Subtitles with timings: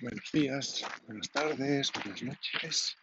[0.00, 2.96] Buenos días, buenas tardes, buenas noches.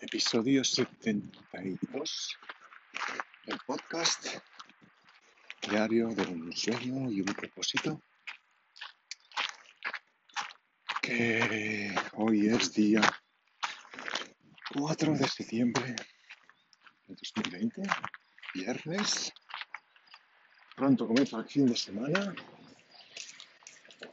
[0.00, 2.38] Episodio 72
[3.44, 4.38] del podcast
[5.68, 8.00] Diario de un sueño y un propósito.
[11.02, 13.02] Que hoy es día
[14.74, 15.94] 4 de septiembre
[17.06, 17.82] de 2020,
[18.54, 19.30] viernes.
[20.74, 22.34] Pronto comienza el fin de semana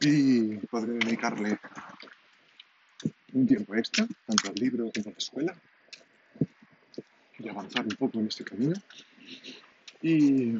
[0.00, 1.58] y podré dedicarle
[3.32, 5.54] un tiempo extra, tanto al libro como a la escuela,
[7.38, 8.74] y avanzar un poco en este camino.
[10.02, 10.54] Y,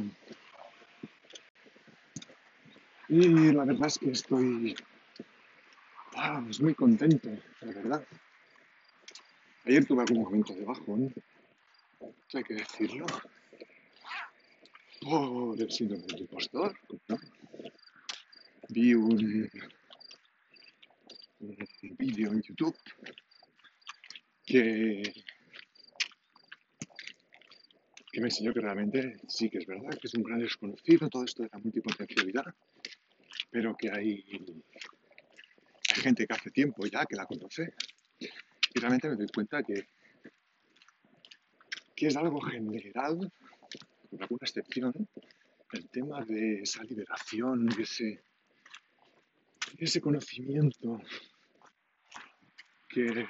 [3.08, 4.76] y la verdad es que estoy
[6.16, 7.30] ah, muy contento,
[7.62, 8.06] la verdad.
[9.64, 11.14] Ayer tuve algún momento de bajón,
[12.32, 13.06] hay que decirlo,
[15.00, 16.76] por el síndrome del impostor,
[17.08, 17.09] ¿no?
[18.70, 19.50] Vi un,
[21.40, 22.76] un vídeo en YouTube
[24.44, 25.02] que,
[28.12, 31.24] que me enseñó que realmente sí que es verdad, que es un gran desconocido todo
[31.24, 32.54] esto de la multipotencialidad,
[33.50, 34.24] pero que hay,
[35.94, 37.74] hay gente que hace tiempo ya que la conoce.
[38.18, 39.88] Y realmente me doy cuenta que,
[41.96, 43.32] que es algo general,
[44.08, 44.92] con alguna excepción,
[45.72, 48.22] el tema de esa liberación, de ese,
[49.80, 51.00] ese conocimiento
[52.88, 53.26] que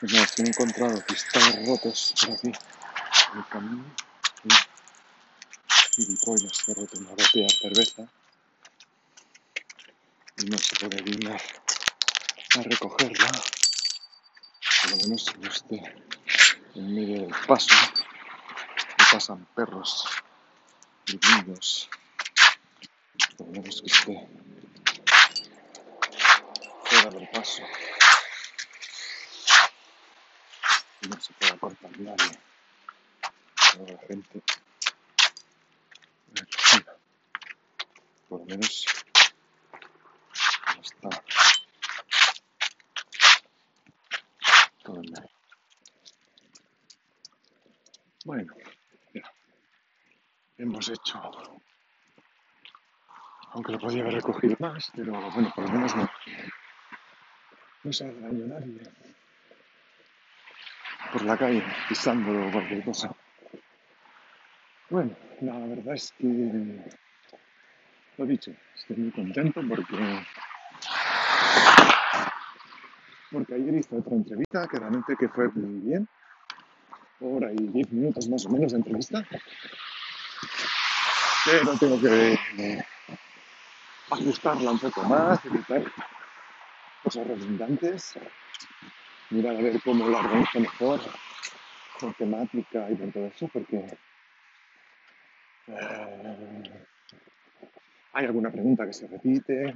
[0.00, 2.48] pues nada, he encontrado cristales rotos por aquí.
[2.48, 3.94] En el camino
[4.44, 4.48] y
[5.94, 8.12] gilipollas que ha roto una botella de cerveza.
[10.38, 11.40] Y no se puede dignar
[12.56, 13.30] a recogerla
[14.82, 15.94] por lo menos no esté
[16.74, 17.74] en medio del paso
[18.96, 20.04] que pasan perros
[21.06, 21.88] niños
[23.36, 24.28] por lo menos que esté
[26.84, 27.62] fuera del paso.
[31.00, 32.38] Y no se pueda cortar nadie.
[33.72, 34.42] Toda la gente
[36.34, 36.96] recogida
[38.28, 38.86] por lo menos
[40.76, 41.24] no está
[44.84, 45.30] todo en medio
[48.32, 48.54] bueno
[49.12, 49.22] ya
[50.56, 51.20] hemos hecho
[53.52, 56.10] aunque lo podía haber recogido más pero bueno por lo menos no
[57.84, 58.80] no se hace daño nadie
[61.12, 63.14] por la calle pisándolo o cualquier cosa.
[64.88, 66.80] Bueno la verdad es que
[68.16, 70.24] lo dicho estoy muy contento porque
[73.30, 76.08] porque ayer hice otra entrevista que realmente que fue muy bien
[77.24, 79.24] hora y diez minutos más o menos de entrevista.
[81.44, 82.84] Pero tengo que eh,
[84.10, 85.84] ajustarla un poco más evitar
[87.02, 88.14] cosas redundantes
[89.30, 91.00] mirar a ver cómo la organizo mejor
[91.98, 93.86] con temática y con todo eso porque
[95.68, 96.62] eh,
[98.12, 99.74] hay alguna pregunta que se repite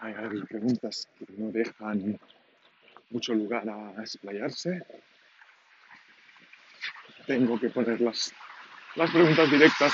[0.00, 2.18] hay algunas preguntas que no dejan
[3.10, 4.82] mucho lugar a explayarse
[7.26, 8.32] tengo que poner las,
[8.94, 9.92] las preguntas directas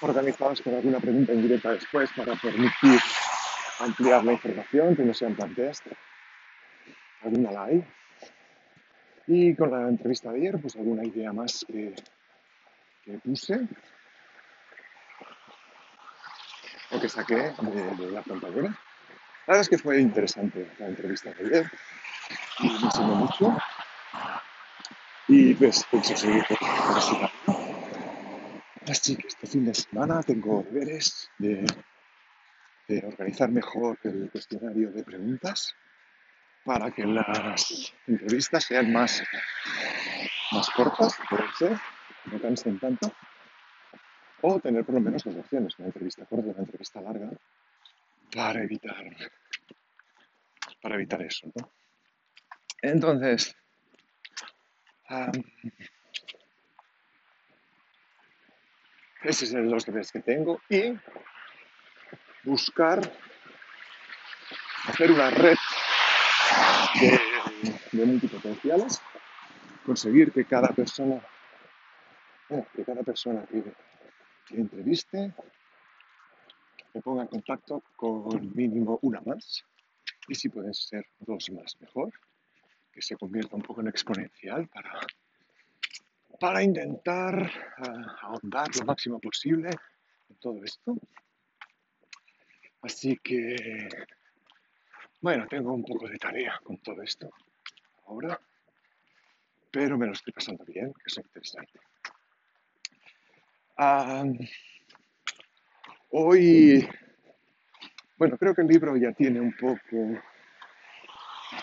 [0.00, 3.00] organizadas con alguna pregunta indirecta después para permitir
[3.80, 5.86] ampliar la información, que no sean test,
[7.22, 7.84] alguna la hay.
[9.26, 11.94] Y con la entrevista de ayer, pues alguna idea más que,
[13.04, 13.60] que puse
[16.90, 18.68] o que saqué de, de la contadora.
[19.46, 21.70] La verdad es que fue interesante la entrevista de ayer
[22.60, 23.56] y me enseñó mucho.
[25.28, 27.74] Y pues pienso seguir por ese camino.
[28.88, 31.64] Así que este fin de semana tengo deberes de,
[32.88, 35.74] de organizar mejor el cuestionario de preguntas
[36.64, 39.22] para que las entrevistas sean más,
[40.52, 41.78] más cortas, puede ser,
[42.26, 43.12] no cansen tanto,
[44.40, 47.30] o tener por lo menos dos opciones, una entrevista corta y una entrevista larga,
[48.34, 49.04] para evitar,
[50.82, 51.70] para evitar eso, ¿no?
[52.82, 53.56] Entonces,
[59.24, 60.94] esos son los deberes que tengo y
[62.44, 63.00] buscar
[64.86, 65.56] hacer una red
[67.00, 69.00] de, multipotenciales,
[69.86, 71.20] conseguir que cada persona,
[72.74, 73.64] que cada persona que
[74.50, 75.32] entreviste
[76.92, 79.64] me ponga en contacto con mínimo una más
[80.28, 82.12] y si pueden ser dos más mejor
[82.94, 85.00] que se convierta un poco en exponencial para,
[86.38, 89.70] para intentar ah, ahondar lo máximo posible
[90.30, 90.96] en todo esto.
[92.82, 93.88] Así que,
[95.20, 97.30] bueno, tengo un poco de tarea con todo esto
[98.06, 98.38] ahora,
[99.72, 101.80] pero me lo estoy pasando bien, que es interesante.
[103.76, 104.24] Ah,
[106.10, 106.88] hoy,
[108.16, 110.22] bueno, creo que el libro ya tiene un poco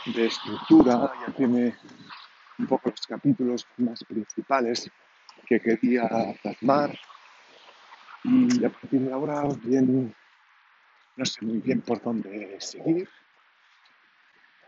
[0.06, 1.76] de estructura, ya tiene
[2.58, 4.90] un poco los capítulos más principales
[5.48, 6.10] que quería
[6.42, 6.98] plasmar
[8.24, 10.14] y a partir de ahora bien
[11.16, 13.10] no sé muy bien por dónde seguir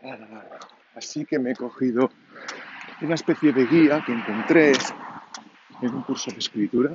[0.02, 0.44] ah,
[0.96, 2.10] así que me he cogido
[3.00, 4.72] una especie de guía que encontré
[5.80, 6.90] en un curso de escritura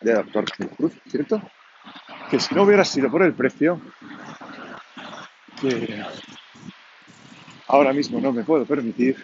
[0.00, 0.44] de doctor
[0.76, 1.42] Cruz, ¿cierto?
[2.30, 3.80] Que si no hubiera sido por el precio,
[5.60, 6.04] que
[7.68, 9.22] ahora mismo no me puedo permitir,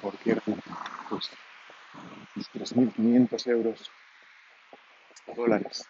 [0.00, 0.36] porque
[1.08, 1.30] pues,
[2.54, 3.90] 3.500 euros,
[5.36, 5.88] dólares,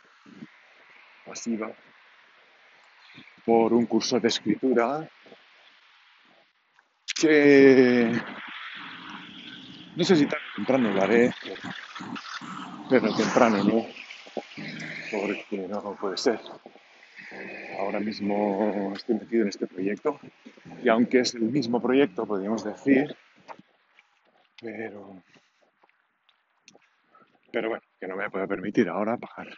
[1.24, 1.72] pasiva,
[3.44, 5.08] por un curso de escritura
[7.14, 8.12] que
[9.96, 11.34] no sé si o temprano lo haré,
[12.88, 13.86] pero temprano no,
[15.10, 16.40] porque no puede ser.
[17.78, 20.18] Ahora mismo estoy metido en este proyecto
[20.82, 23.16] y aunque es el mismo proyecto, podríamos decir,
[24.60, 25.22] pero,
[27.50, 29.54] pero bueno, que no me puedo permitir ahora pagar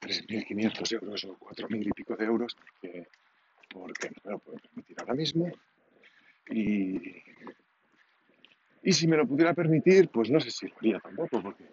[0.00, 2.56] 3.500 euros o 4.000 y pico de euros
[3.72, 5.50] porque, no me lo puedo permitir ahora mismo.
[6.50, 7.00] Y,
[8.82, 11.64] y si me lo pudiera permitir, pues no sé si lo haría tampoco, porque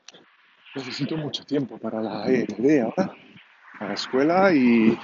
[0.76, 3.14] necesito mucho tiempo para la ERD ahora,
[3.74, 4.98] para la escuela y,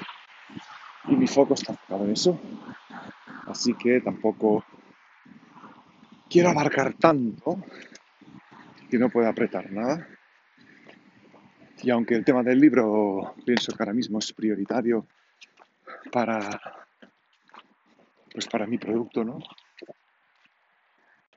[1.08, 2.40] y mi foco está enfocado en eso.
[3.56, 4.66] Así que tampoco
[6.30, 7.64] quiero abarcar tanto
[8.90, 10.06] que no pueda apretar nada.
[11.82, 15.08] Y aunque el tema del libro pienso que ahora mismo es prioritario
[16.12, 16.50] para,
[18.34, 19.40] pues para mi producto, ¿no?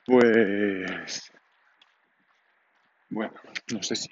[0.04, 1.32] Pues,
[3.10, 3.32] bueno,
[3.72, 4.10] no sé si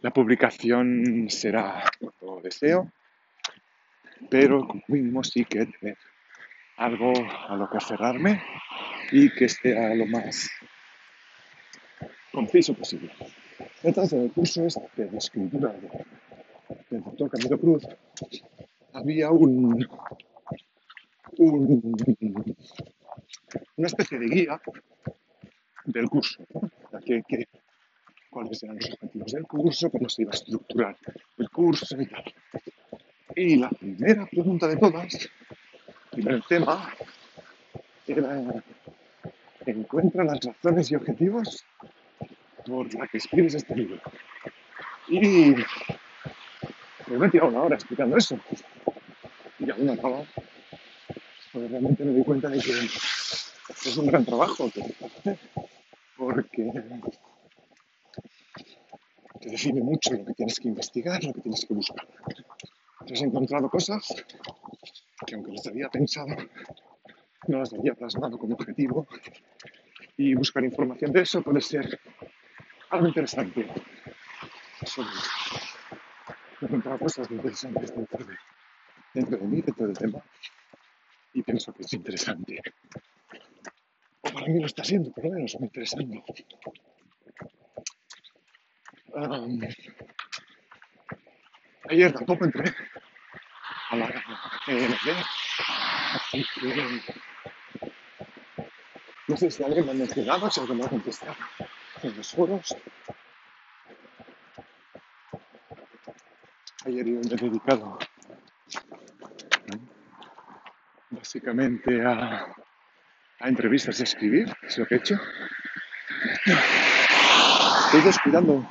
[0.00, 2.92] la publicación será cuando deseo,
[4.30, 5.98] pero como mínimo sí que tener
[6.80, 7.12] algo
[7.48, 8.42] a lo que aferrarme
[9.12, 10.50] y que sea lo más
[12.32, 13.12] conciso posible.
[13.82, 15.74] Entonces, en el curso este de escritura
[16.88, 17.86] del doctor Camilo Cruz,
[18.94, 19.86] había un,
[21.36, 22.56] un,
[23.76, 24.60] una especie de guía
[25.84, 26.42] del curso,
[27.04, 27.46] que,
[28.30, 30.96] cuáles eran los objetivos del curso, cómo se iba a estructurar
[31.36, 32.24] el curso y tal.
[33.36, 35.30] Y la primera pregunta de todas,
[36.20, 36.94] el primer tema,
[38.06, 38.62] era
[39.66, 41.64] encuentra las razones y objetivos
[42.66, 44.00] por las que escribes este libro.
[45.08, 45.54] Y
[47.08, 48.38] me he tirado una hora explicando eso.
[49.58, 50.24] Y aún no acaba.
[51.52, 55.38] Pues realmente me doy cuenta de que es un gran trabajo que hacer.
[56.16, 56.70] Porque
[59.40, 62.06] te define mucho lo que tienes que investigar, lo que tienes que buscar.
[63.06, 64.06] Te has encontrado cosas
[65.30, 66.34] que aunque las había pensado,
[67.46, 69.06] no las había plasmado como objetivo.
[70.16, 72.00] Y buscar información de eso puede ser
[72.90, 73.66] algo interesante.
[74.84, 75.08] Sobre
[76.60, 78.36] encontrar cosas interesantes dentro de,
[79.14, 80.20] dentro de mí, dentro del tema.
[81.32, 82.60] Y pienso que es interesante.
[84.22, 86.24] O para mí lo está siendo, por lo menos muy interesante.
[89.12, 89.60] Um,
[91.88, 92.72] ayer tampoco entré
[93.90, 94.06] a la
[99.26, 101.34] No sé si alguien me ha mencionado, si alguien me ha contestado
[102.02, 102.76] en los foros.
[106.86, 107.98] Ayer me he dedicado
[111.10, 112.46] básicamente a,
[113.40, 115.18] a entrevistas y a escribir, es lo que he hecho.
[117.86, 118.68] Estoy descuidando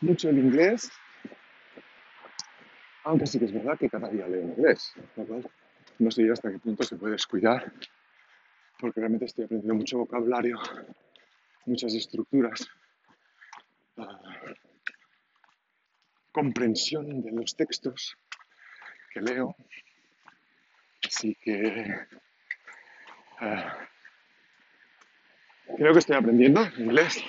[0.00, 0.90] mucho el inglés,
[3.06, 4.92] aunque sí que es verdad que cada día leo en inglés.
[5.98, 7.72] No sé hasta qué punto se puede descuidar,
[8.80, 10.58] porque realmente estoy aprendiendo mucho vocabulario,
[11.66, 12.68] muchas estructuras,
[13.96, 14.52] uh,
[16.32, 18.18] comprensión de los textos
[19.14, 19.54] que leo.
[21.06, 21.94] Así que
[23.40, 23.70] uh,
[25.76, 27.24] creo que estoy aprendiendo inglés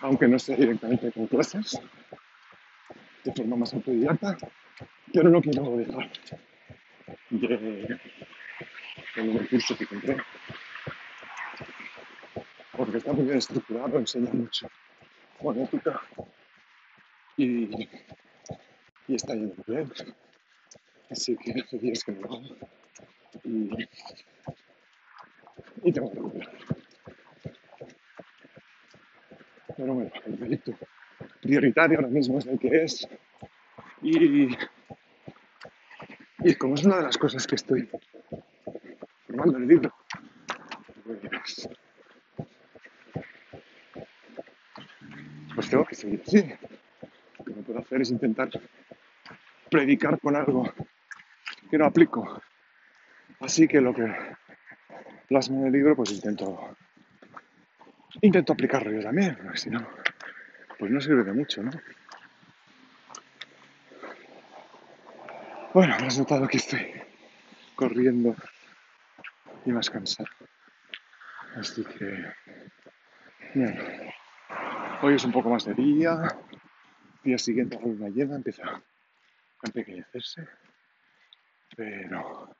[0.00, 1.78] aunque no sea directamente con clases,
[3.22, 4.36] de forma más autodidacta,
[5.12, 6.10] pero no quiero dejar
[7.30, 7.98] de,
[9.16, 10.16] el curso que compré.
[12.76, 14.68] Porque está muy bien estructurado, enseña mucho
[15.40, 16.00] fonética
[17.36, 17.88] y,
[19.08, 19.92] y está yendo bien.
[21.10, 22.56] Así que hace días que no lo hago
[23.44, 23.70] y,
[25.84, 26.52] y tengo que recuperar.
[29.76, 30.72] Pero bueno, el proyecto
[31.42, 33.08] prioritario ahora mismo es el que es
[34.02, 34.48] y,
[36.44, 37.88] y como es una de las cosas que estoy
[39.26, 39.94] formando el libro,
[45.54, 46.52] pues tengo que seguir así.
[47.38, 48.48] Lo que no puedo hacer es intentar
[49.70, 50.72] predicar con algo
[51.70, 52.42] que no aplico.
[53.40, 54.12] Así que lo que
[55.28, 56.76] plasmo en el libro, pues intento
[58.20, 59.86] intento aplicarlo yo también, porque si no,
[60.78, 61.70] pues no sirve de mucho, ¿no?
[65.74, 66.92] Bueno, has notado que estoy
[67.74, 68.36] corriendo
[69.64, 70.28] y más cansado.
[71.56, 72.26] Así que,
[73.54, 73.82] bueno,
[75.00, 76.28] hoy es un poco más de día.
[77.24, 78.82] Día siguiente la luna llena empieza a
[79.62, 80.46] empequeñecerse,
[81.74, 82.54] pero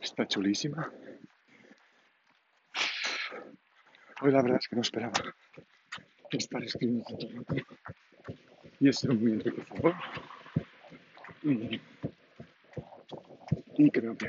[0.00, 0.90] está chulísima.
[4.22, 5.12] Hoy la verdad es que no esperaba
[6.30, 7.54] estar escribiendo tanto
[8.78, 9.94] y es muy enriquecedor.
[11.42, 11.80] Y,
[13.84, 14.28] y creo que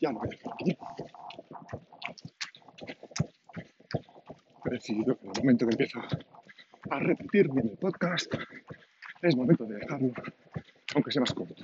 [0.00, 0.78] ya lo voy a dejar aquí.
[4.66, 6.00] He que en el momento que empiezo
[6.90, 8.32] a repetirme en podcast
[9.22, 10.12] es momento de dejarlo,
[10.94, 11.54] aunque sea más corto.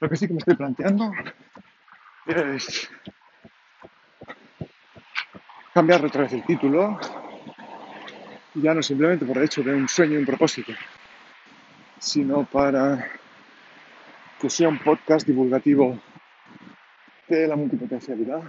[0.00, 1.12] Lo que sí que me estoy planteando
[2.26, 2.88] es
[5.74, 6.98] cambiar otra vez el título,
[8.54, 10.72] ya no simplemente por el hecho de un sueño y un propósito,
[11.98, 13.19] sino para
[14.40, 16.00] que sea un podcast divulgativo
[17.28, 18.42] de la multipotencialidad.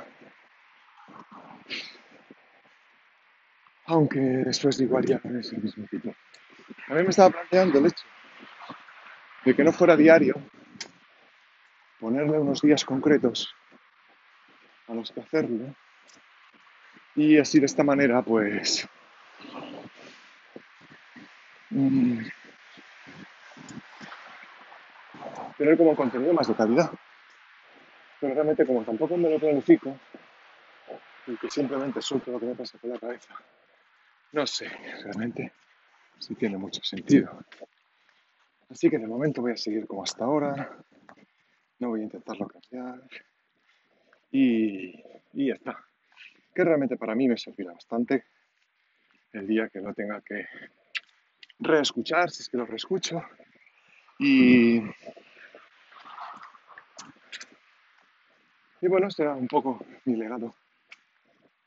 [3.88, 6.16] Aunque después de igual ya no es el mismo título.
[6.88, 8.06] A mí me estaba planteando el hecho
[9.44, 10.36] de que no fuera diario,
[12.00, 13.54] ponerle unos días concretos
[14.88, 15.76] a los que hacerlo
[17.16, 18.88] y así de esta manera, pues,
[21.70, 22.20] mm,
[25.62, 26.92] tener como contenido más de calidad.
[28.20, 29.96] Pero realmente como tampoco me lo planifico,
[31.28, 33.36] y que simplemente suelto lo que me pasa por la cabeza,
[34.32, 34.68] no sé
[35.04, 35.52] realmente
[36.18, 37.46] si tiene mucho sentido.
[38.72, 40.78] Así que de momento voy a seguir como hasta ahora,
[41.78, 43.04] no voy a intentarlo cambiar
[44.32, 44.96] y,
[45.34, 45.78] y ya está
[46.56, 48.26] que realmente para mí me servirá bastante
[49.34, 50.48] el día que no tenga que
[51.60, 53.22] reescuchar, si es que lo reescucho.
[54.20, 54.82] Y,
[58.82, 60.56] y bueno, será un poco mi legado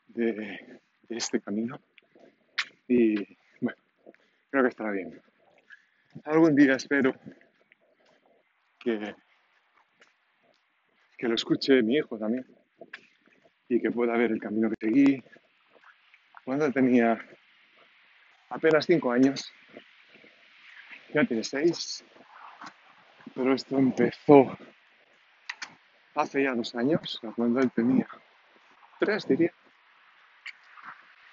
[0.07, 1.79] de, este camino.
[2.87, 3.15] Y
[3.61, 3.79] bueno,
[4.49, 5.21] creo que estará bien.
[6.25, 7.13] Algún día espero
[8.79, 9.15] que,
[11.17, 12.45] que lo escuche mi hijo también
[13.69, 15.23] y que pueda ver el camino que seguí.
[16.43, 17.17] Cuando tenía
[18.49, 19.51] apenas cinco años,
[21.13, 22.03] ya tiene seis,
[23.33, 24.57] pero esto empezó
[26.15, 28.07] hace ya dos años, cuando él tenía
[28.99, 29.51] tres, diría.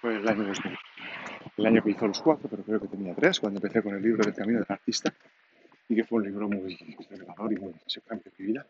[0.01, 0.53] Fue el año
[1.57, 4.03] El año que hizo los cuatro, pero creo que tenía tres, cuando empecé con el
[4.03, 5.15] libro del camino del artista,
[5.89, 6.77] y que fue un libro muy
[7.09, 8.67] revelador y muy chocante en mi vida.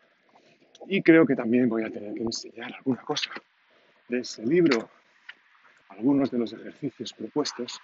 [0.87, 3.31] Y creo que también voy a tener que enseñar alguna cosa
[4.07, 4.89] de ese libro
[5.89, 7.79] algunos de los ejercicios propuestos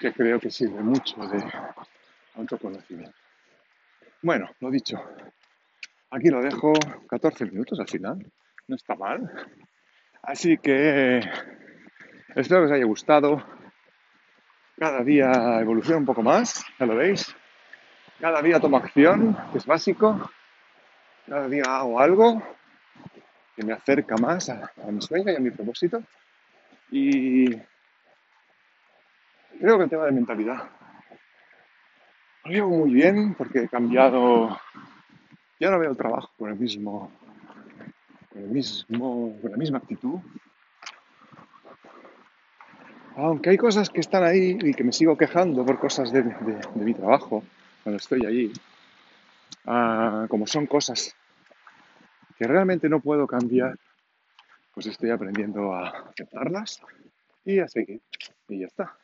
[0.00, 1.42] que creo que sirve mucho de
[2.36, 3.16] autoconocimiento.
[4.22, 4.96] Bueno, lo dicho,
[6.14, 6.72] aquí lo dejo
[7.08, 8.32] 14 minutos al final,
[8.68, 9.30] no está mal.
[10.22, 11.18] Así que
[12.34, 13.44] espero que os haya gustado.
[14.78, 17.34] Cada día evoluciona un poco más, ya lo veis.
[18.20, 20.30] Cada día tomo acción, que es básico.
[21.26, 22.42] Cada día hago algo
[23.56, 26.02] que me acerca más a, mi sueño y a mi propósito.
[26.90, 27.50] Y
[29.58, 30.70] creo que el tema de mentalidad
[32.44, 34.58] lo llevo muy bien porque he cambiado,
[35.60, 37.10] ya no veo el trabajo con el mismo,
[38.30, 40.18] con el mismo, con la misma actitud.
[43.16, 46.24] Aunque hay cosas que están ahí y que me sigo quejando por cosas de,
[46.74, 47.44] mi trabajo
[47.82, 48.52] cuando estoy allí,
[49.66, 51.14] ah, como son cosas
[52.36, 53.78] que realmente no puedo cambiar,
[54.72, 56.80] pues estoy aprendiendo a aceptarlas
[57.44, 58.02] y a seguir.
[58.48, 58.96] Y ya está.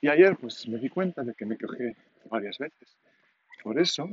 [0.00, 1.96] Y ayer pues me di cuenta de que me quejé
[2.30, 2.98] varias veces
[3.62, 4.08] por eso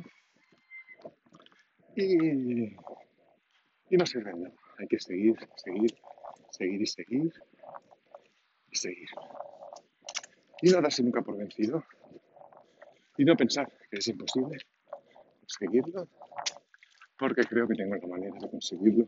[1.96, 2.76] y,
[3.90, 4.52] y no de nada.
[4.78, 5.96] hay que seguir, seguir,
[6.52, 7.34] seguir y seguir
[8.72, 9.10] y seguir.
[10.62, 11.84] Y no darse nunca por vencido.
[13.18, 14.58] Y no pensar que es imposible
[15.40, 16.08] conseguirlo,
[17.18, 19.08] porque creo que tengo la manera de conseguirlo.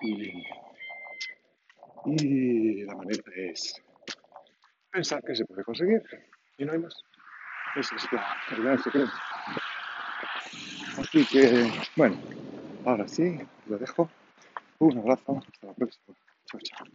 [0.00, 0.44] Y,
[2.04, 3.82] y la manera es
[4.90, 6.02] pensar que se puede conseguir
[6.58, 7.02] y no hay más.
[7.76, 9.10] Ese es la, el gran secreto.
[11.08, 12.22] Así que, bueno,
[12.84, 14.10] ahora sí, lo dejo.
[14.78, 16.14] Un abrazo, hasta la próxima.
[16.44, 16.87] Chao, chao.